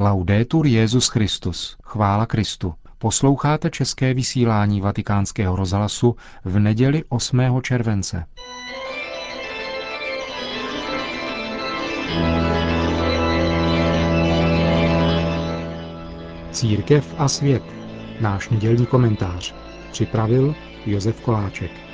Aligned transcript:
Laudetur 0.00 0.66
Jezus 0.66 1.08
Christus. 1.08 1.76
Chvála 1.82 2.26
Kristu. 2.26 2.74
Posloucháte 2.98 3.70
české 3.70 4.14
vysílání 4.14 4.80
Vatikánského 4.80 5.56
rozhlasu 5.56 6.16
v 6.44 6.58
neděli 6.58 7.04
8. 7.08 7.40
července. 7.62 8.24
Církev 16.50 17.14
a 17.18 17.28
svět. 17.28 17.62
Náš 18.20 18.48
nedělní 18.48 18.86
komentář. 18.86 19.54
Připravil 19.92 20.54
Josef 20.86 21.20
Koláček. 21.20 21.87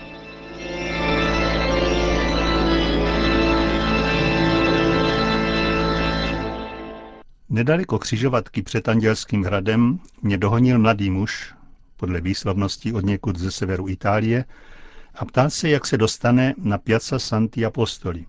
Nedaleko 7.55 7.99
křižovatky 7.99 8.63
před 8.63 8.89
Andělským 8.89 9.45
hradem 9.45 10.01
mě 10.23 10.39
dohonil 10.39 10.79
mladý 10.79 11.11
muž, 11.11 11.55
podle 11.97 12.21
výslovnosti 12.21 12.93
od 12.93 13.05
někud 13.05 13.39
ze 13.39 13.51
severu 13.51 13.89
Itálie, 13.89 14.45
a 15.15 15.25
ptal 15.25 15.51
se, 15.51 15.69
jak 15.69 15.87
se 15.87 15.99
dostane 15.99 16.55
na 16.59 16.79
Piazza 16.79 17.19
Santi 17.19 17.65
Apostoli. 17.65 18.27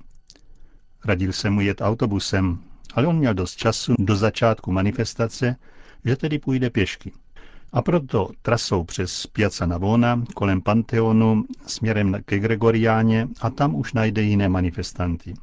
Radil 1.05 1.33
se 1.33 1.49
mu 1.49 1.61
jet 1.61 1.81
autobusem, 1.81 2.59
ale 2.93 3.07
on 3.07 3.17
měl 3.17 3.33
dost 3.33 3.55
času 3.55 3.95
do 3.99 4.15
začátku 4.15 4.71
manifestace, 4.71 5.55
že 6.05 6.15
tedy 6.15 6.39
půjde 6.39 6.69
pěšky. 6.69 7.11
A 7.71 7.81
proto 7.81 8.29
trasou 8.41 8.83
přes 8.83 9.27
Piazza 9.27 9.65
Navona 9.65 10.23
kolem 10.35 10.61
Panteonu 10.61 11.45
směrem 11.65 12.17
ke 12.25 12.39
Gregoriáně 12.39 13.27
a 13.41 13.49
tam 13.49 13.75
už 13.75 13.93
najde 13.93 14.21
jiné 14.21 14.49
manifestanty. 14.49 15.33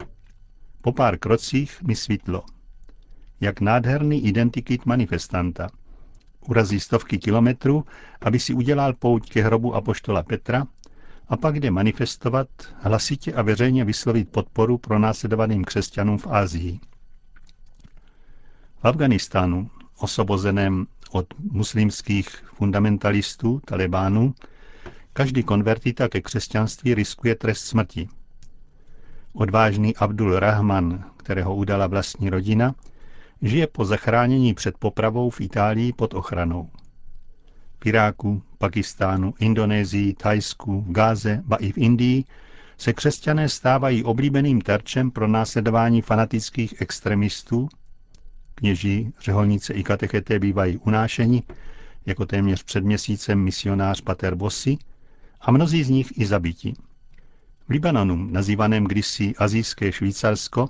Po 0.83 0.93
pár 0.93 1.19
krocích 1.19 1.83
mi 1.83 1.97
svítlo– 1.97 2.43
jak 3.43 3.61
nádherný 3.61 4.27
identikit 4.27 4.87
manifestanta. 4.87 5.69
Urazí 6.49 6.81
stovky 6.81 7.19
kilometrů, 7.19 7.85
aby 8.21 8.41
si 8.41 8.55
udělal 8.55 8.93
pouť 8.95 9.31
ke 9.31 9.43
hrobu 9.43 9.75
apoštola 9.75 10.23
Petra 10.23 10.67
a 11.29 11.37
pak 11.37 11.61
jde 11.61 11.71
manifestovat, 11.71 12.49
hlasitě 12.81 13.33
a 13.33 13.43
veřejně 13.43 13.84
vyslovit 13.84 14.29
podporu 14.29 14.79
pro 14.79 14.99
následovaným 14.99 15.65
křesťanům 15.65 16.19
v 16.19 16.27
Ázii. 16.27 16.81
V 18.81 18.84
Afganistánu, 18.84 19.71
osobozeném 19.99 20.87
od 21.11 21.27
muslimských 21.53 22.29
fundamentalistů, 22.29 23.61
talibánů, 23.65 24.34
každý 25.12 25.43
konvertita 25.43 26.09
ke 26.09 26.21
křesťanství 26.21 26.95
riskuje 26.95 27.34
trest 27.34 27.65
smrti. 27.65 28.09
Odvážný 29.33 29.97
Abdul 29.97 30.39
Rahman, 30.39 31.05
kterého 31.17 31.55
udala 31.55 31.87
vlastní 31.87 32.31
rodina, 32.31 32.75
žije 33.43 33.67
po 33.67 33.85
zachránění 33.85 34.55
před 34.55 34.79
popravou 34.79 35.31
v 35.31 35.41
Itálii 35.41 35.93
pod 35.93 36.15
ochranou. 36.15 36.71
V 37.83 37.87
Iráku, 37.87 38.43
Pakistánu, 38.59 39.34
Indonésii, 39.39 40.15
Thajsku, 40.15 40.84
Gáze, 40.89 41.43
ba 41.45 41.57
i 41.57 41.73
v 41.73 41.79
Indii 41.79 42.25
se 42.79 42.93
křesťané 42.93 43.49
stávají 43.49 44.05
oblíbeným 44.05 44.61
terčem 44.61 45.11
pro 45.11 45.29
následování 45.29 46.03
fanatických 46.03 46.81
extremistů, 46.81 47.69
kněží, 48.55 49.12
řeholnice 49.21 49.75
i 49.75 49.83
katecheté 49.83 50.39
bývají 50.39 50.79
unášeni, 50.79 51.43
jako 52.06 52.27
téměř 52.27 52.62
před 52.62 52.84
měsícem 52.84 53.39
misionář 53.39 54.01
Pater 54.01 54.34
Bossi, 54.34 54.79
a 55.41 55.51
mnozí 55.51 55.84
z 55.84 55.91
nich 55.91 56.19
i 56.19 56.27
zabiti. 56.27 56.75
V 57.69 57.71
Libanonu, 57.71 58.17
nazývaném 58.17 58.84
kdysi 58.84 59.34
Azijské 59.39 59.93
Švýcarsko, 59.93 60.69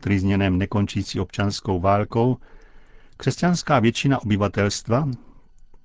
trýzněném 0.00 0.58
nekončící 0.58 1.20
občanskou 1.20 1.80
válkou, 1.80 2.36
křesťanská 3.16 3.78
většina 3.80 4.22
obyvatelstva, 4.22 5.08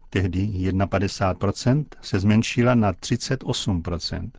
tehdy 0.09 0.39
51%, 0.39 1.85
se 2.01 2.19
zmenšila 2.19 2.75
na 2.75 2.93
38%. 2.93 4.29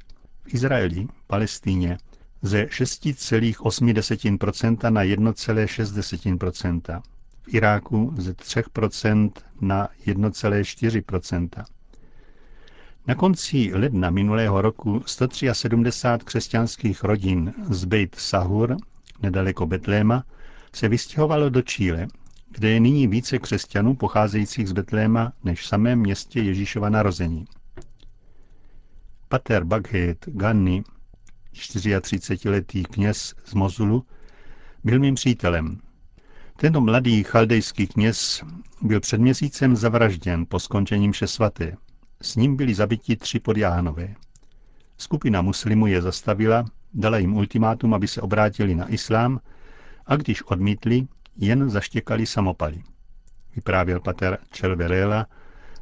V 0.45 0.55
Izraeli, 0.55 1.07
Palestíně, 1.27 1.99
ze 2.43 2.65
6,8% 2.65 4.91
na 4.91 5.03
1,6%. 5.05 7.03
V 7.43 7.55
Iráku 7.55 8.15
ze 8.19 8.33
3% 8.33 9.31
na 9.61 9.89
1,4%. 10.07 11.65
Na 13.07 13.15
konci 13.15 13.71
ledna 13.75 14.11
minulého 14.11 14.63
roku 14.63 15.03
173 15.07 16.25
křesťanských 16.25 17.05
rodin 17.05 17.55
z 17.71 17.85
Beit 17.85 18.15
Sahur 18.15 18.77
nedaleko 19.23 19.67
Betléma, 19.67 20.25
se 20.75 20.89
vystěhovalo 20.89 21.49
do 21.49 21.63
Číle, 21.63 22.07
kde 22.51 22.71
je 22.71 22.81
nyní 22.81 23.07
více 23.07 23.39
křesťanů 23.39 23.95
pocházejících 23.95 24.69
z 24.69 24.73
Betléma 24.73 25.33
než 25.45 25.61
v 25.61 25.67
samém 25.67 25.99
městě 25.99 26.41
Ježíšova 26.41 26.89
narození. 26.89 27.45
Pater 29.29 29.65
Baghet 29.65 30.27
Ganni, 30.27 30.85
34-letý 31.53 32.83
kněz 32.83 33.35
z 33.45 33.55
Mozulu, 33.55 34.07
byl 34.85 34.99
mým 34.99 35.15
přítelem. 35.15 35.81
Tento 36.57 36.81
mladý 36.81 37.23
chaldejský 37.23 37.87
kněz 37.87 38.43
byl 38.83 39.01
před 39.01 39.21
měsícem 39.21 39.77
zavražděn 39.77 40.47
po 40.49 40.61
skončení 40.61 41.09
mše 41.09 41.27
svaté. 41.27 41.77
S 42.23 42.37
ním 42.37 42.57
byli 42.57 42.75
zabiti 42.75 43.17
tři 43.17 43.41
podjáhanové. 43.41 44.15
Skupina 44.99 45.43
muslimů 45.43 45.87
je 45.87 46.03
zastavila 46.03 46.65
dala 46.95 47.19
jim 47.19 47.37
ultimátum, 47.37 47.95
aby 47.95 48.09
se 48.09 48.21
obrátili 48.21 48.75
na 48.75 48.89
islám 48.89 49.41
a 50.07 50.17
když 50.17 50.43
odmítli, 50.43 51.07
jen 51.37 51.71
zaštěkali 51.71 52.27
samopaly. 52.27 52.83
Vyprávěl 53.57 54.01
pater 54.01 54.39
Čelverela 54.51 55.27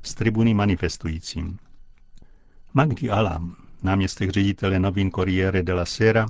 z 0.03 0.15
tribuny 0.15 0.55
manifestujícím. 0.55 1.59
Magdi 2.75 3.11
Alam, 3.11 3.57
náměstek 3.83 4.31
ředitele 4.31 4.79
novin 4.79 5.11
Corriere 5.11 5.63
della 5.63 5.85
Sera, 5.85 6.27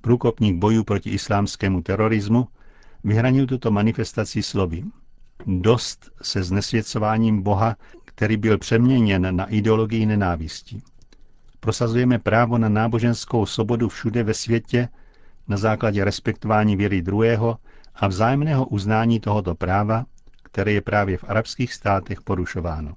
průkopník 0.00 0.56
bojů 0.56 0.84
proti 0.84 1.10
islámskému 1.10 1.82
terorismu, 1.82 2.48
vyhranil 3.04 3.46
tuto 3.46 3.70
manifestaci 3.70 4.42
slovy. 4.42 4.84
Dost 5.46 6.10
se 6.22 6.42
znesvěcováním 6.42 7.42
Boha, 7.42 7.76
který 8.04 8.36
byl 8.36 8.58
přeměněn 8.58 9.36
na 9.36 9.46
ideologii 9.46 10.06
nenávisti. 10.06 10.82
Prosazujeme 11.64 12.18
právo 12.18 12.58
na 12.58 12.68
náboženskou 12.68 13.46
svobodu 13.46 13.88
všude 13.88 14.22
ve 14.22 14.34
světě 14.34 14.88
na 15.48 15.56
základě 15.56 16.04
respektování 16.04 16.76
věry 16.76 17.02
druhého 17.02 17.58
a 17.94 18.06
vzájemného 18.08 18.66
uznání 18.66 19.20
tohoto 19.20 19.54
práva, 19.54 20.04
které 20.42 20.72
je 20.72 20.80
právě 20.80 21.18
v 21.18 21.24
arabských 21.24 21.74
státech 21.74 22.22
porušováno. 22.22 22.94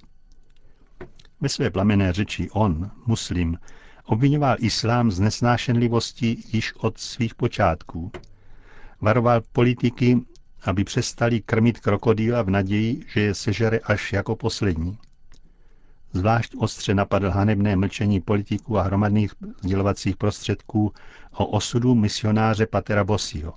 Ve 1.42 1.50
své 1.50 1.70
plamené 1.70 2.14
řeči 2.14 2.50
on, 2.52 2.92
muslim, 3.06 3.58
obvinoval 4.06 4.56
islám 4.60 5.12
z 5.12 5.20
nesnášenlivosti 5.20 6.38
již 6.54 6.74
od 6.76 6.98
svých 6.98 7.36
počátků. 7.36 8.12
Varoval 9.02 9.42
politiky, 9.52 10.20
aby 10.64 10.84
přestali 10.84 11.42
krmit 11.42 11.80
krokodýla 11.80 12.42
v 12.42 12.50
naději, 12.50 13.04
že 13.08 13.22
je 13.22 13.34
sežere 13.34 13.80
až 13.80 14.14
jako 14.14 14.36
poslední. 14.36 14.98
Zvlášť 16.18 16.56
ostře 16.58 16.94
napadl 16.94 17.30
hanebné 17.30 17.76
mlčení 17.76 18.22
politiků 18.22 18.78
a 18.78 18.82
hromadných 18.82 19.32
sdělovacích 19.62 20.18
prostředků 20.18 20.94
o 21.32 21.46
osudu 21.46 21.96
misionáře 21.96 22.66
Patera 22.66 23.04
Bosího. 23.04 23.54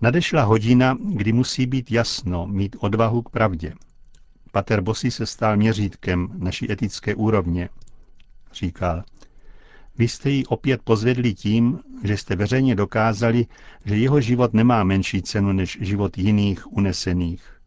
Nadešla 0.00 0.42
hodina, 0.42 0.98
kdy 1.14 1.32
musí 1.32 1.66
být 1.66 1.92
jasno, 1.92 2.46
mít 2.46 2.76
odvahu 2.80 3.22
k 3.22 3.30
pravdě. 3.30 3.74
Pater 4.52 4.80
Bosí 4.80 5.10
se 5.10 5.26
stal 5.26 5.56
měřítkem 5.56 6.28
naší 6.38 6.72
etické 6.72 7.14
úrovně. 7.14 7.68
Říkal, 8.52 9.02
vy 9.98 10.08
jste 10.08 10.30
ji 10.30 10.44
opět 10.44 10.82
pozvedli 10.82 11.34
tím, 11.34 11.80
že 12.04 12.16
jste 12.16 12.36
veřejně 12.36 12.74
dokázali, 12.74 13.46
že 13.84 13.96
jeho 13.96 14.20
život 14.20 14.54
nemá 14.54 14.84
menší 14.84 15.22
cenu 15.22 15.52
než 15.52 15.78
život 15.80 16.18
jiných 16.18 16.72
unesených. 16.72 17.59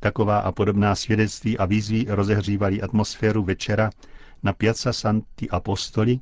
Taková 0.00 0.38
a 0.38 0.52
podobná 0.52 0.94
svědectví 0.94 1.58
a 1.58 1.64
výzvy 1.64 2.04
rozehřívaly 2.08 2.82
atmosféru 2.82 3.42
večera 3.42 3.90
na 4.42 4.52
Piazza 4.52 4.92
Santi 4.92 5.50
Apostoli, 5.50 6.20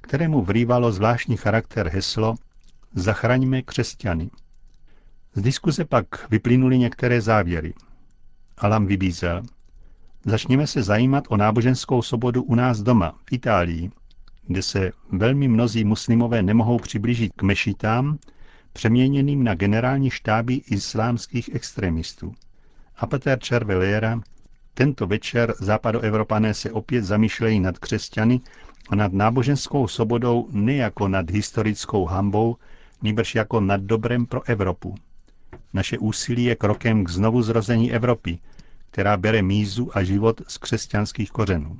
kterému 0.00 0.42
vrývalo 0.42 0.92
zvláštní 0.92 1.36
charakter 1.36 1.88
heslo 1.88 2.34
Zachraňme 2.94 3.62
křesťany. 3.62 4.30
Z 5.34 5.42
diskuze 5.42 5.84
pak 5.84 6.30
vyplynuly 6.30 6.78
některé 6.78 7.20
závěry. 7.20 7.74
Alam 8.58 8.86
vybízel. 8.86 9.42
Začněme 10.24 10.66
se 10.66 10.82
zajímat 10.82 11.24
o 11.28 11.36
náboženskou 11.36 12.02
svobodu 12.02 12.42
u 12.42 12.54
nás 12.54 12.80
doma, 12.82 13.18
v 13.24 13.32
Itálii, 13.32 13.90
kde 14.46 14.62
se 14.62 14.90
velmi 15.12 15.48
mnozí 15.48 15.84
muslimové 15.84 16.42
nemohou 16.42 16.78
přiblížit 16.78 17.32
k 17.36 17.42
mešitám, 17.42 18.18
přeměněným 18.72 19.44
na 19.44 19.54
generální 19.54 20.10
štáby 20.10 20.54
islámských 20.54 21.54
extremistů 21.54 22.34
a 23.00 23.06
Peter 23.06 23.38
Červeliera, 23.38 24.20
tento 24.74 25.06
večer 25.06 25.54
západoevropané 25.58 26.54
se 26.54 26.70
opět 26.72 27.04
zamýšlejí 27.04 27.60
nad 27.60 27.78
křesťany 27.78 28.40
a 28.88 28.94
nad 28.94 29.12
náboženskou 29.12 29.88
svobodou 29.88 30.48
ne 30.50 30.74
jako 30.74 31.08
nad 31.08 31.30
historickou 31.30 32.04
hambou, 32.04 32.56
nýbrž 33.02 33.34
jako 33.34 33.60
nad 33.60 33.80
dobrem 33.80 34.26
pro 34.26 34.42
Evropu. 34.48 34.94
Naše 35.72 35.98
úsilí 35.98 36.44
je 36.44 36.56
krokem 36.56 37.04
k 37.04 37.08
znovu 37.08 37.42
zrození 37.42 37.92
Evropy, 37.92 38.38
která 38.90 39.16
bere 39.16 39.42
mízu 39.42 39.90
a 39.96 40.02
život 40.02 40.40
z 40.48 40.58
křesťanských 40.58 41.30
kořenů. 41.30 41.78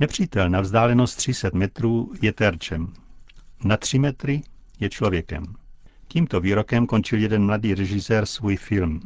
Nepřítel 0.00 0.50
na 0.50 0.60
vzdálenost 0.60 1.16
300 1.16 1.50
metrů 1.54 2.12
je 2.22 2.32
terčem. 2.32 2.92
Na 3.64 3.76
3 3.76 3.98
metry 3.98 4.42
je 4.80 4.88
člověkem. 4.90 5.44
Tímto 6.08 6.40
výrokem 6.40 6.86
končil 6.86 7.18
jeden 7.18 7.46
mladý 7.46 7.74
režisér 7.74 8.26
svůj 8.26 8.56
film. 8.56 9.00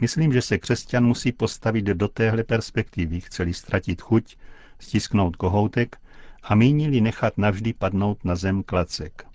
Myslím, 0.00 0.32
že 0.32 0.42
se 0.42 0.58
křesťan 0.58 1.04
musí 1.04 1.32
postavit 1.32 1.84
do 1.84 2.08
téhle 2.08 2.44
perspektivy, 2.44 3.20
chceli 3.20 3.54
ztratit 3.54 4.02
chuť, 4.02 4.36
stisknout 4.78 5.36
kohoutek 5.36 5.96
a 6.42 6.54
mínili 6.54 7.00
nechat 7.00 7.38
navždy 7.38 7.72
padnout 7.72 8.24
na 8.24 8.34
zem 8.34 8.62
klacek. 8.62 9.26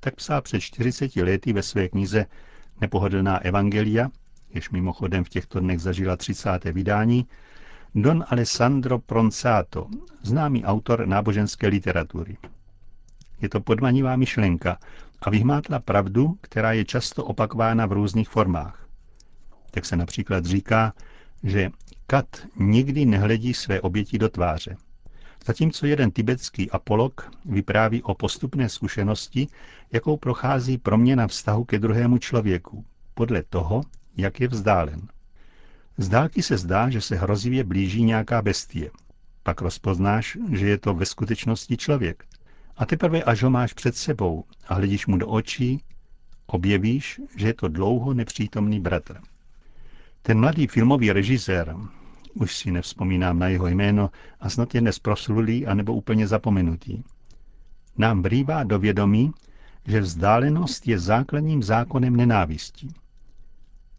Tak 0.00 0.14
psal 0.14 0.42
před 0.42 0.60
40 0.60 1.16
lety 1.16 1.52
ve 1.52 1.62
své 1.62 1.88
knize 1.88 2.26
Nepohodlná 2.80 3.38
evangelia, 3.38 4.08
jež 4.50 4.70
mimochodem 4.70 5.24
v 5.24 5.28
těchto 5.28 5.60
dnech 5.60 5.80
zažila 5.80 6.16
30. 6.16 6.64
vydání, 6.64 7.26
Don 7.94 8.24
Alessandro 8.28 8.98
Pronsato, 8.98 9.86
známý 10.22 10.64
autor 10.64 11.06
náboženské 11.06 11.66
literatury. 11.66 12.36
Je 13.40 13.48
to 13.48 13.60
podmanivá 13.60 14.16
myšlenka 14.16 14.78
a 15.22 15.30
vyhmátla 15.30 15.78
pravdu, 15.78 16.38
která 16.40 16.72
je 16.72 16.84
často 16.84 17.24
opakována 17.24 17.86
v 17.86 17.92
různých 17.92 18.28
formách. 18.28 18.85
Tak 19.76 19.84
se 19.84 19.96
například 19.96 20.46
říká, 20.46 20.92
že 21.42 21.70
kat 22.06 22.46
nikdy 22.56 23.04
nehledí 23.04 23.54
své 23.54 23.80
oběti 23.80 24.18
do 24.18 24.28
tváře. 24.28 24.76
Zatímco 25.46 25.86
jeden 25.86 26.10
tibetský 26.10 26.70
apolog 26.70 27.30
vypráví 27.44 28.02
o 28.02 28.14
postupné 28.14 28.68
zkušenosti, 28.68 29.48
jakou 29.92 30.16
prochází 30.16 30.78
proměna 30.78 31.26
vztahu 31.26 31.64
ke 31.64 31.78
druhému 31.78 32.18
člověku, 32.18 32.84
podle 33.14 33.42
toho, 33.42 33.82
jak 34.16 34.40
je 34.40 34.48
vzdálen. 34.48 35.08
Z 35.98 36.08
dálky 36.08 36.42
se 36.42 36.58
zdá, 36.58 36.90
že 36.90 37.00
se 37.00 37.16
hrozivě 37.16 37.64
blíží 37.64 38.02
nějaká 38.02 38.42
bestie. 38.42 38.90
Pak 39.42 39.60
rozpoznáš, 39.60 40.38
že 40.52 40.68
je 40.68 40.78
to 40.78 40.94
ve 40.94 41.06
skutečnosti 41.06 41.76
člověk. 41.76 42.24
A 42.76 42.86
teprve, 42.86 43.22
až 43.22 43.42
ho 43.42 43.50
máš 43.50 43.72
před 43.72 43.96
sebou 43.96 44.44
a 44.68 44.74
hledíš 44.74 45.06
mu 45.06 45.16
do 45.16 45.28
očí, 45.28 45.82
objevíš, 46.46 47.20
že 47.36 47.46
je 47.46 47.54
to 47.54 47.68
dlouho 47.68 48.14
nepřítomný 48.14 48.80
bratr. 48.80 49.20
Ten 50.26 50.40
mladý 50.40 50.66
filmový 50.66 51.12
režisér, 51.12 51.76
už 52.34 52.56
si 52.56 52.70
nevzpomínám 52.70 53.38
na 53.38 53.48
jeho 53.48 53.66
jméno 53.66 54.10
a 54.40 54.50
snad 54.50 54.74
je 54.74 54.80
dnes 54.80 54.98
proslulý 54.98 55.66
anebo 55.66 55.94
úplně 55.94 56.26
zapomenutý, 56.26 57.02
nám 57.98 58.22
vrývá 58.22 58.64
do 58.64 58.78
vědomí, 58.78 59.32
že 59.86 60.00
vzdálenost 60.00 60.88
je 60.88 60.98
základním 60.98 61.62
zákonem 61.62 62.16
nenávistí. 62.16 62.88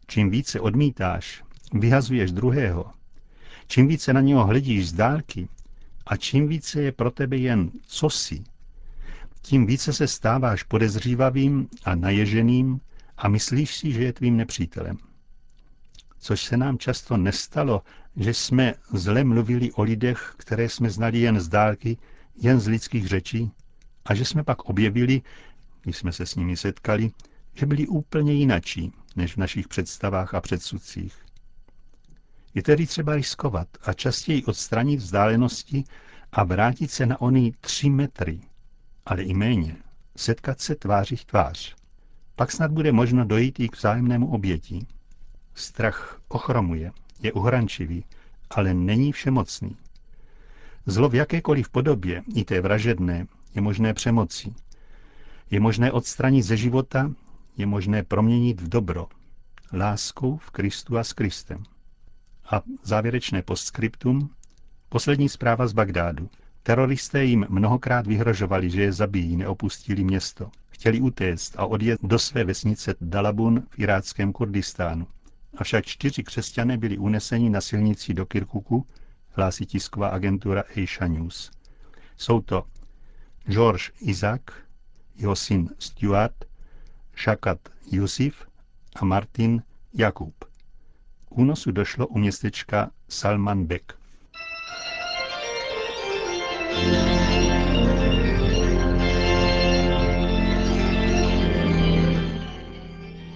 Čím 0.06 0.30
více 0.30 0.60
odmítáš, 0.60 1.44
vyhazuješ 1.72 2.32
druhého, 2.32 2.84
čím 3.66 3.88
více 3.88 4.12
na 4.12 4.20
něho 4.20 4.46
hledíš 4.46 4.88
z 4.88 4.92
dálky 4.92 5.48
a 6.06 6.16
čím 6.16 6.48
více 6.48 6.82
je 6.82 6.92
pro 6.92 7.10
tebe 7.10 7.36
jen 7.36 7.70
cosi, 7.86 8.44
tím 9.42 9.66
více 9.66 9.92
se 9.92 10.06
stáváš 10.06 10.62
podezřívavým 10.62 11.68
a 11.84 11.94
naježeným 11.94 12.80
a 13.16 13.28
myslíš 13.28 13.76
si, 13.76 13.92
že 13.92 14.04
je 14.04 14.12
tvým 14.12 14.36
nepřítelem. 14.36 15.07
Což 16.18 16.44
se 16.44 16.56
nám 16.56 16.78
často 16.78 17.16
nestalo, 17.16 17.82
že 18.16 18.34
jsme 18.34 18.74
zle 18.92 19.24
mluvili 19.24 19.72
o 19.72 19.82
lidech, 19.82 20.34
které 20.36 20.68
jsme 20.68 20.90
znali 20.90 21.18
jen 21.18 21.40
z 21.40 21.48
dálky, 21.48 21.98
jen 22.36 22.60
z 22.60 22.66
lidských 22.68 23.06
řečí, 23.08 23.50
a 24.04 24.14
že 24.14 24.24
jsme 24.24 24.44
pak 24.44 24.64
objevili, 24.64 25.22
když 25.82 25.96
jsme 25.96 26.12
se 26.12 26.26
s 26.26 26.34
nimi 26.34 26.56
setkali, 26.56 27.10
že 27.54 27.66
byli 27.66 27.86
úplně 27.86 28.32
jinačí, 28.32 28.92
než 29.16 29.34
v 29.34 29.36
našich 29.36 29.68
představách 29.68 30.34
a 30.34 30.40
předsudcích. 30.40 31.14
Je 32.54 32.62
tedy 32.62 32.86
třeba 32.86 33.14
riskovat 33.14 33.68
a 33.82 33.92
častěji 33.92 34.44
odstranit 34.44 34.96
vzdálenosti 34.96 35.84
a 36.32 36.44
vrátit 36.44 36.90
se 36.90 37.06
na 37.06 37.20
ony 37.20 37.52
tři 37.60 37.90
metry, 37.90 38.40
ale 39.06 39.22
i 39.22 39.34
méně, 39.34 39.76
setkat 40.16 40.60
se 40.60 40.74
tváří 40.74 41.16
v 41.16 41.24
tvář. 41.24 41.76
Pak 42.36 42.52
snad 42.52 42.70
bude 42.70 42.92
možno 42.92 43.24
dojít 43.24 43.60
i 43.60 43.68
k 43.68 43.76
vzájemnému 43.76 44.30
obětí. 44.30 44.86
Strach 45.58 46.20
ochromuje, 46.28 46.92
je 47.22 47.32
uhrančivý, 47.32 48.04
ale 48.50 48.74
není 48.74 49.12
všemocný. 49.12 49.76
Zlo 50.86 51.08
v 51.08 51.14
jakékoliv 51.14 51.68
podobě, 51.68 52.22
i 52.34 52.44
té 52.44 52.60
vražedné, 52.60 53.26
je 53.54 53.60
možné 53.60 53.94
přemocí. 53.94 54.56
Je 55.50 55.60
možné 55.60 55.92
odstranit 55.92 56.42
ze 56.42 56.56
života, 56.56 57.12
je 57.56 57.66
možné 57.66 58.02
proměnit 58.02 58.60
v 58.60 58.68
dobro. 58.68 59.06
Láskou 59.72 60.36
v 60.36 60.50
Kristu 60.50 60.98
a 60.98 61.04
s 61.04 61.12
Kristem. 61.12 61.62
A 62.50 62.62
závěrečné 62.82 63.42
postscriptum, 63.42 64.30
poslední 64.88 65.28
zpráva 65.28 65.66
z 65.66 65.72
Bagdádu. 65.72 66.30
Teroristé 66.62 67.24
jim 67.24 67.46
mnohokrát 67.48 68.06
vyhrožovali, 68.06 68.70
že 68.70 68.82
je 68.82 68.92
zabijí, 68.92 69.36
neopustili 69.36 70.04
město. 70.04 70.50
Chtěli 70.70 71.00
utéct 71.00 71.58
a 71.58 71.66
odjet 71.66 72.00
do 72.02 72.18
své 72.18 72.44
vesnice 72.44 72.94
Dalabun 73.00 73.62
v 73.70 73.78
iráckém 73.78 74.32
Kurdistánu. 74.32 75.06
Avšak 75.56 75.86
čtyři 75.86 76.22
křesťané 76.22 76.78
byli 76.78 76.98
uneseni 76.98 77.50
na 77.50 77.60
silnici 77.60 78.14
do 78.14 78.26
Kirkuku, 78.26 78.86
hlásí 79.30 79.66
tisková 79.66 80.08
agentura 80.08 80.64
Asia 80.70 81.06
News. 81.06 81.50
Jsou 82.16 82.40
to 82.40 82.64
George 83.48 83.90
Isaac, 84.00 84.42
jeho 85.16 85.36
syn 85.36 85.70
Stuart, 85.78 86.44
Shakat 87.16 87.58
Yusuf 87.90 88.46
a 88.96 89.04
Martin 89.04 89.62
Jakub. 89.94 90.44
Únosu 91.30 91.70
došlo 91.70 92.06
u 92.06 92.18
městečka 92.18 92.90
Salman 93.08 93.64
Bek. 93.64 93.98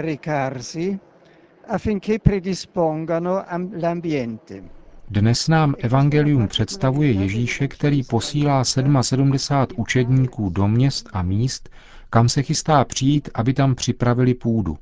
Recarsi 0.00 0.98
affinché 1.66 2.18
predispongano 2.18 3.44
l'ambiente. 3.80 4.62
Dnes 5.08 5.48
nám 5.48 5.74
Evangelium 5.78 6.48
představuje 6.48 7.12
Ježíše, 7.12 7.68
který 7.68 8.02
posílá 8.02 8.64
77 8.64 9.76
učedníků 9.76 10.50
do 10.50 10.68
měst 10.68 11.08
a 11.12 11.22
míst, 11.22 11.68
kam 12.10 12.28
se 12.28 12.42
chystá 12.42 12.84
přijít, 12.84 13.28
aby 13.34 13.52
tam 13.54 13.74
připravili 13.74 14.34
půdu. 14.34 14.78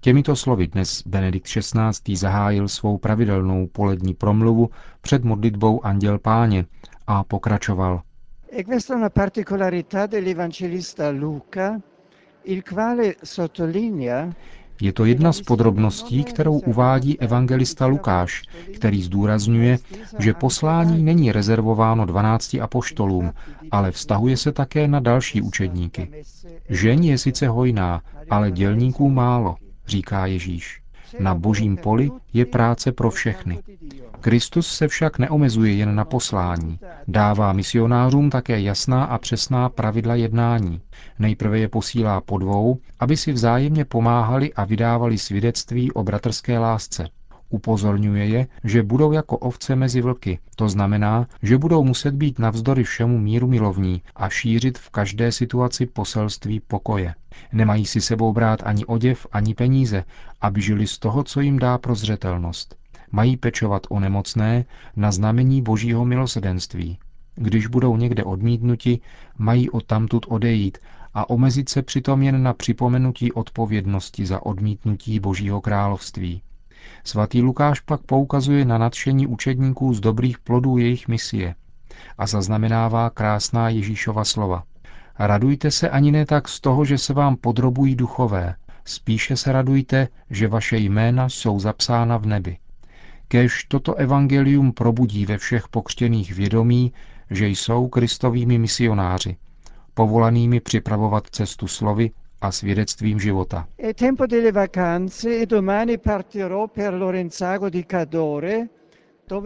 Těmito 0.00 0.36
slovy 0.36 0.66
dnes 0.66 1.02
Benedikt 1.06 1.46
XVI. 1.46 2.16
zahájil 2.16 2.68
svou 2.68 2.98
pravidelnou 2.98 3.66
polední 3.66 4.14
promluvu 4.14 4.70
před 5.00 5.24
modlitbou 5.24 5.86
Anděl 5.86 6.18
Páně 6.18 6.64
a 7.06 7.24
pokračoval. 7.24 8.02
E 8.52 8.64
questa 8.64 8.94
è 8.94 8.96
una 8.96 9.10
particolarità 9.10 10.06
dell'evangelista 10.06 11.10
Luca, 11.10 11.80
il 12.44 12.62
quale 12.62 13.14
sottolinea 13.24 14.32
je 14.80 14.92
to 14.92 15.04
jedna 15.04 15.32
z 15.32 15.40
podrobností, 15.42 16.24
kterou 16.24 16.58
uvádí 16.58 17.20
evangelista 17.20 17.86
Lukáš, 17.86 18.42
který 18.74 19.02
zdůrazňuje, 19.02 19.78
že 20.18 20.34
poslání 20.34 21.02
není 21.02 21.32
rezervováno 21.32 22.06
12 22.06 22.54
apoštolům, 22.54 23.32
ale 23.70 23.92
vztahuje 23.92 24.36
se 24.36 24.52
také 24.52 24.88
na 24.88 25.00
další 25.00 25.42
učedníky. 25.42 26.10
Žeň 26.68 27.04
je 27.04 27.18
sice 27.18 27.48
hojná, 27.48 28.02
ale 28.30 28.50
dělníků 28.50 29.10
málo 29.10 29.56
říká 29.88 30.26
Ježíš. 30.26 30.82
Na 31.20 31.34
božím 31.34 31.76
poli 31.76 32.10
je 32.32 32.46
práce 32.46 32.92
pro 32.92 33.10
všechny. 33.10 33.58
Kristus 34.20 34.74
se 34.74 34.88
však 34.88 35.18
neomezuje 35.18 35.72
jen 35.72 35.94
na 35.94 36.04
poslání. 36.04 36.78
Dává 37.08 37.52
misionářům 37.52 38.30
také 38.30 38.60
jasná 38.60 39.04
a 39.04 39.18
přesná 39.18 39.68
pravidla 39.68 40.14
jednání. 40.14 40.80
Nejprve 41.18 41.58
je 41.58 41.68
posílá 41.68 42.20
po 42.20 42.38
dvou, 42.38 42.78
aby 43.00 43.16
si 43.16 43.32
vzájemně 43.32 43.84
pomáhali 43.84 44.54
a 44.54 44.64
vydávali 44.64 45.18
svědectví 45.18 45.92
o 45.92 46.02
bratrské 46.04 46.58
lásce. 46.58 47.08
Upozorňuje 47.50 48.26
je, 48.26 48.46
že 48.64 48.82
budou 48.82 49.12
jako 49.12 49.38
ovce 49.38 49.76
mezi 49.76 50.00
vlky. 50.00 50.38
To 50.56 50.68
znamená, 50.68 51.26
že 51.42 51.58
budou 51.58 51.84
muset 51.84 52.14
být 52.14 52.38
navzdory 52.38 52.84
všemu 52.84 53.18
míru 53.18 53.46
milovní 53.46 54.02
a 54.16 54.28
šířit 54.28 54.78
v 54.78 54.90
každé 54.90 55.32
situaci 55.32 55.86
poselství 55.86 56.60
pokoje. 56.60 57.14
Nemají 57.52 57.86
si 57.86 58.00
sebou 58.00 58.32
brát 58.32 58.60
ani 58.64 58.84
oděv, 58.84 59.26
ani 59.32 59.54
peníze, 59.54 60.04
aby 60.40 60.62
žili 60.62 60.86
z 60.86 60.98
toho, 60.98 61.24
co 61.24 61.40
jim 61.40 61.58
dá 61.58 61.78
prozřetelnost. 61.78 62.76
Mají 63.10 63.36
pečovat 63.36 63.86
o 63.88 64.00
nemocné 64.00 64.64
na 64.96 65.12
znamení 65.12 65.62
božího 65.62 66.04
milosedenství. 66.04 66.98
Když 67.34 67.66
budou 67.66 67.96
někde 67.96 68.24
odmítnuti, 68.24 69.00
mají 69.38 69.70
od 69.70 69.86
tamtud 69.86 70.26
odejít 70.28 70.78
a 71.14 71.30
omezit 71.30 71.68
se 71.68 71.82
přitom 71.82 72.22
jen 72.22 72.42
na 72.42 72.52
připomenutí 72.52 73.32
odpovědnosti 73.32 74.26
za 74.26 74.46
odmítnutí 74.46 75.20
božího 75.20 75.60
království. 75.60 76.42
Svatý 77.04 77.42
Lukáš 77.42 77.80
pak 77.80 78.00
poukazuje 78.00 78.64
na 78.64 78.78
nadšení 78.78 79.26
učedníků 79.26 79.94
z 79.94 80.00
dobrých 80.00 80.38
plodů 80.38 80.78
jejich 80.78 81.08
misie 81.08 81.54
a 82.18 82.26
zaznamenává 82.26 83.10
krásná 83.10 83.68
Ježíšova 83.68 84.24
slova. 84.24 84.62
Radujte 85.18 85.70
se 85.70 85.90
ani 85.90 86.12
ne 86.12 86.26
tak 86.26 86.48
z 86.48 86.60
toho, 86.60 86.84
že 86.84 86.98
se 86.98 87.12
vám 87.12 87.36
podrobují 87.36 87.94
duchové, 87.94 88.54
spíše 88.84 89.36
se 89.36 89.52
radujte, 89.52 90.08
že 90.30 90.48
vaše 90.48 90.78
jména 90.78 91.28
jsou 91.28 91.60
zapsána 91.60 92.16
v 92.16 92.26
nebi. 92.26 92.58
Kež 93.28 93.64
toto 93.64 93.94
evangelium 93.94 94.72
probudí 94.72 95.26
ve 95.26 95.38
všech 95.38 95.68
pokřtěných 95.68 96.34
vědomí, 96.34 96.92
že 97.30 97.48
jsou 97.48 97.88
kristovými 97.88 98.58
misionáři, 98.58 99.36
povolanými 99.94 100.60
připravovat 100.60 101.26
cestu 101.30 101.68
slovy 101.68 102.10
a 102.40 102.52
svědectvím 102.52 103.20
života. 103.20 103.66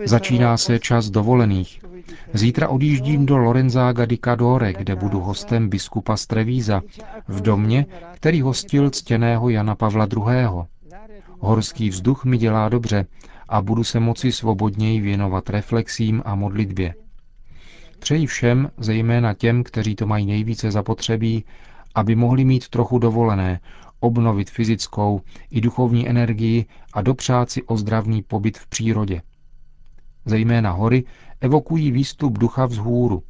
Začíná 0.04 0.56
se 0.56 0.78
čas 0.78 1.10
dovolených. 1.10 1.80
Zítra 2.32 2.68
odjíždím 2.68 3.26
do 3.26 3.36
Lorenzága 3.36 4.04
di 4.06 4.18
Cadore, 4.24 4.72
kde 4.72 4.96
budu 4.96 5.20
hostem 5.20 5.68
biskupa 5.68 6.16
z 6.16 6.26
Trevíza, 6.26 6.82
v 7.28 7.40
domě, 7.40 7.86
který 8.14 8.40
hostil 8.40 8.90
ctěného 8.90 9.48
Jana 9.48 9.74
Pavla 9.74 10.06
II. 10.16 10.46
Horský 11.38 11.88
vzduch 11.88 12.24
mi 12.24 12.38
dělá 12.38 12.68
dobře 12.68 13.06
a 13.48 13.62
budu 13.62 13.84
se 13.84 14.00
moci 14.00 14.32
svobodněji 14.32 15.00
věnovat 15.00 15.50
reflexím 15.50 16.22
a 16.24 16.34
modlitbě. 16.34 16.94
Přeji 17.98 18.26
všem, 18.26 18.70
zejména 18.76 19.34
těm, 19.34 19.64
kteří 19.64 19.94
to 19.94 20.06
mají 20.06 20.26
nejvíce 20.26 20.70
zapotřebí, 20.70 21.44
aby 21.94 22.16
mohli 22.16 22.44
mít 22.44 22.68
trochu 22.68 22.98
dovolené, 22.98 23.60
obnovit 24.00 24.50
fyzickou 24.50 25.20
i 25.50 25.60
duchovní 25.60 26.08
energii 26.08 26.66
a 26.92 27.02
dopřát 27.02 27.50
si 27.50 27.62
ozdravný 27.62 28.22
pobyt 28.22 28.58
v 28.58 28.66
přírodě. 28.66 29.22
Zejména 30.24 30.70
hory 30.70 31.04
evokují 31.40 31.90
výstup 31.90 32.38
ducha 32.38 32.66
vzhůru, 32.66 33.22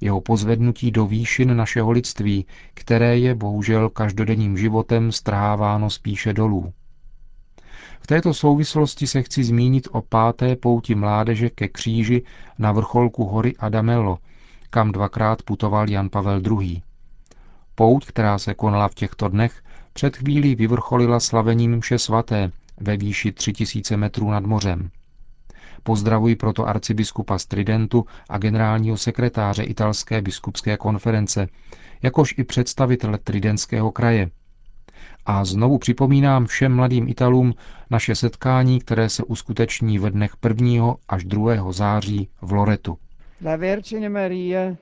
jeho 0.00 0.20
pozvednutí 0.20 0.90
do 0.90 1.06
výšin 1.06 1.56
našeho 1.56 1.90
lidství, 1.90 2.46
které 2.74 3.18
je 3.18 3.34
bohužel 3.34 3.90
každodenním 3.90 4.58
životem 4.58 5.12
strháváno 5.12 5.90
spíše 5.90 6.32
dolů. 6.32 6.72
V 8.00 8.06
této 8.06 8.34
souvislosti 8.34 9.06
se 9.06 9.22
chci 9.22 9.44
zmínit 9.44 9.88
o 9.92 10.02
páté 10.02 10.56
pouti 10.56 10.94
mládeže 10.94 11.50
ke 11.50 11.68
kříži 11.68 12.22
na 12.58 12.72
vrcholku 12.72 13.24
hory 13.24 13.56
Adamello, 13.58 14.18
kam 14.70 14.92
dvakrát 14.92 15.42
putoval 15.42 15.90
Jan 15.90 16.08
Pavel 16.08 16.40
II. 16.60 16.82
Pouť, 17.78 18.06
která 18.06 18.38
se 18.38 18.54
konala 18.54 18.88
v 18.88 18.94
těchto 18.94 19.28
dnech, 19.28 19.62
před 19.92 20.16
chvílí 20.16 20.54
vyvrcholila 20.54 21.20
slavením 21.20 21.76
mše 21.76 21.98
svaté 21.98 22.50
ve 22.80 22.96
výši 22.96 23.32
3000 23.32 23.96
metrů 23.96 24.30
nad 24.30 24.44
mořem. 24.44 24.90
Pozdravuji 25.82 26.36
proto 26.36 26.68
arcibiskupa 26.68 27.38
Stridentu 27.38 28.06
a 28.28 28.38
generálního 28.38 28.96
sekretáře 28.96 29.62
italské 29.62 30.22
biskupské 30.22 30.76
konference, 30.76 31.48
jakož 32.02 32.34
i 32.38 32.44
představitele 32.44 33.18
Tridentského 33.18 33.92
kraje. 33.92 34.30
A 35.26 35.44
znovu 35.44 35.78
připomínám 35.78 36.46
všem 36.46 36.74
mladým 36.74 37.08
Italům 37.08 37.54
naše 37.90 38.14
setkání, 38.14 38.80
které 38.80 39.08
se 39.08 39.24
uskuteční 39.24 39.98
ve 39.98 40.10
dnech 40.10 40.32
1. 40.48 40.94
až 41.08 41.24
2. 41.24 41.72
září 41.72 42.28
v 42.42 42.52
Loretu. 42.52 42.98
La 43.44 43.56
Vergine 43.56 44.08
Maria 44.08 44.76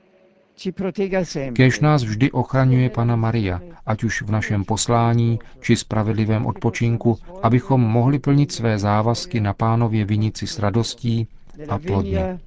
Kéž 1.52 1.80
nás 1.80 2.04
vždy 2.04 2.30
ochraňuje 2.30 2.90
Pana 2.90 3.16
Maria, 3.16 3.60
ať 3.86 4.04
už 4.04 4.22
v 4.22 4.30
našem 4.30 4.64
poslání 4.64 5.38
či 5.60 5.76
spravedlivém 5.76 6.46
odpočinku, 6.46 7.18
abychom 7.42 7.80
mohli 7.80 8.18
plnit 8.18 8.52
své 8.52 8.78
závazky 8.78 9.40
na 9.40 9.54
pánově 9.54 10.04
vinici 10.04 10.46
s 10.46 10.58
radostí 10.58 11.28
a 11.68 11.78
plodně. 11.78 12.38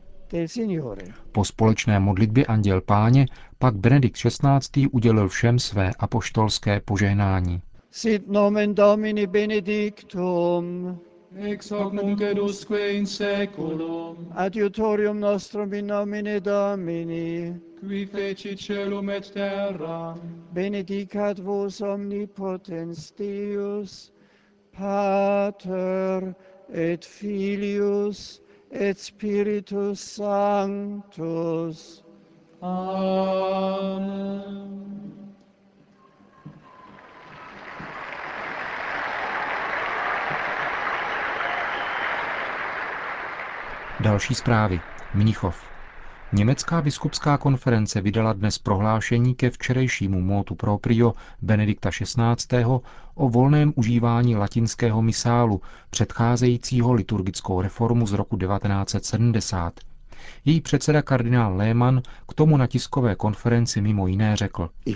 Po 1.32 1.46
společné 1.46 2.00
modlitbě 2.00 2.46
Anděl 2.46 2.82
Páně 2.82 3.26
pak 3.60 3.76
Benedikt 3.76 4.18
XVI. 4.18 4.88
udělil 4.88 5.30
všem 5.30 5.60
své 5.60 5.92
apoštolské 6.00 6.82
požehnání. 6.86 7.62
Sit 7.92 8.28
nomen 8.28 8.76
Domini 8.76 9.28
benedictum, 9.28 11.00
ex 11.36 11.70
hoc 11.70 11.94
nunc 11.94 12.22
edusque 12.22 12.96
in 12.96 13.06
seculum, 13.06 14.32
adiutorium 14.36 15.20
nostrum 15.20 15.74
in 15.74 15.88
nomine 15.88 16.40
Domini, 16.40 17.54
qui 17.80 18.06
feci 18.06 18.56
celum 18.56 19.10
et 19.10 19.32
terra, 19.34 20.18
benedicat 20.54 21.40
vos 21.40 21.82
omnipotens 21.82 23.12
Deus, 23.16 24.12
Pater 24.72 26.34
et 26.74 27.04
Filius 27.04 28.40
et 28.72 28.98
Spiritus 28.98 30.00
Sanctus. 30.00 32.04
Amen. 32.62 33.98
Další 44.08 44.36
zprávy. 44.36 44.82
Mnichov. 45.14 45.56
Německá 46.34 46.82
biskupská 46.82 47.38
konference 47.38 48.02
vydala 48.02 48.34
dnes 48.34 48.58
prohlášení 48.58 49.36
ke 49.36 49.50
včerejšímu 49.50 50.22
motu 50.22 50.56
proprio 50.56 51.14
Benedikta 51.42 51.90
XVI. 51.92 52.66
o 53.16 53.30
volném 53.30 53.74
užívání 53.76 54.36
latinského 54.36 55.02
misálu 55.02 55.62
předcházejícího 55.90 56.94
liturgickou 56.94 57.62
reformu 57.62 58.08
z 58.08 58.14
roku 58.14 58.38
1970. 58.38 59.74
Její 60.46 60.62
předseda 60.62 61.02
kardinál 61.02 61.56
Lehmann 61.56 62.02
k 62.30 62.34
tomu 62.34 62.58
na 62.58 62.68
tiskové 62.68 63.16
konferenci 63.16 63.82
mimo 63.82 64.08
jiné 64.08 64.36
řekl. 64.36 64.70
Äh, 64.86 64.96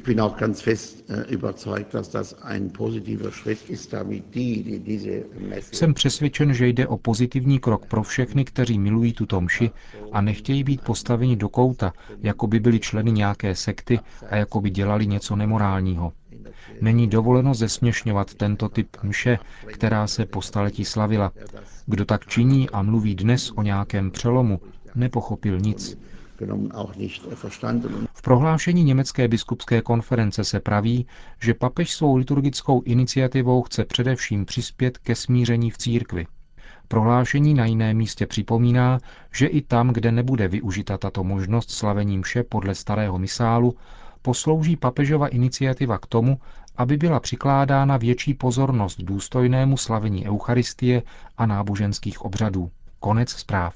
Jsem 5.71 5.93
přesvědčen, 5.93 6.53
že 6.53 6.67
jde 6.67 6.87
o 6.87 6.97
pozitivní 6.97 7.59
krok 7.59 7.85
pro 7.85 8.03
všechny, 8.03 8.45
kteří 8.45 8.79
milují 8.79 9.13
tuto 9.13 9.41
mši 9.41 9.71
a 10.11 10.21
nechtějí 10.21 10.63
být 10.63 10.81
postaveni 10.81 11.35
do 11.35 11.49
kouta, 11.49 11.93
jako 12.21 12.47
by 12.47 12.59
byli 12.59 12.79
členy 12.79 13.11
nějaké 13.11 13.55
sekty 13.55 13.99
a 14.29 14.35
jako 14.35 14.61
by 14.61 14.69
dělali 14.69 15.07
něco 15.07 15.35
nemorálního. 15.35 16.13
Není 16.81 17.07
dovoleno 17.07 17.53
zesměšňovat 17.53 18.33
tento 18.33 18.69
typ 18.69 18.97
mše, 19.03 19.39
která 19.65 20.07
se 20.07 20.25
po 20.25 20.41
staletí 20.41 20.85
slavila. 20.85 21.31
Kdo 21.85 22.05
tak 22.05 22.25
činí 22.27 22.69
a 22.69 22.81
mluví 22.81 23.15
dnes 23.15 23.51
o 23.55 23.61
nějakém 23.61 24.11
přelomu, 24.11 24.59
nepochopil 24.95 25.59
nic. 25.59 25.97
V 28.13 28.21
prohlášení 28.21 28.83
Německé 28.83 29.27
biskupské 29.27 29.81
konference 29.81 30.43
se 30.43 30.59
praví, 30.59 31.07
že 31.41 31.53
papež 31.53 31.91
svou 31.91 32.15
liturgickou 32.15 32.81
iniciativou 32.81 33.61
chce 33.61 33.85
především 33.85 34.45
přispět 34.45 34.97
ke 34.97 35.15
smíření 35.15 35.71
v 35.71 35.77
církvi. 35.77 36.25
Prohlášení 36.87 37.53
na 37.53 37.65
jiném 37.65 37.97
místě 37.97 38.27
připomíná, 38.27 38.99
že 39.33 39.47
i 39.47 39.61
tam, 39.61 39.89
kde 39.89 40.11
nebude 40.11 40.47
využita 40.47 40.97
tato 40.97 41.23
možnost 41.23 41.71
slavení 41.71 42.17
mše 42.17 42.43
podle 42.43 42.75
starého 42.75 43.19
misálu, 43.19 43.75
poslouží 44.21 44.75
papežova 44.75 45.27
iniciativa 45.27 45.97
k 45.97 46.05
tomu, 46.05 46.37
aby 46.77 46.97
byla 46.97 47.19
přikládána 47.19 47.97
větší 47.97 48.33
pozornost 48.33 49.01
důstojnému 49.01 49.77
slavení 49.77 50.27
Eucharistie 50.27 51.03
a 51.37 51.45
náboženských 51.45 52.21
obřadů. 52.21 52.71
Konec 52.99 53.29
zpráv. 53.29 53.75